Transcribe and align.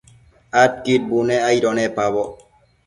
Adquid 0.61 1.01
bunec 1.11 1.43
aido 1.49 1.69
nepaboc 1.75 2.29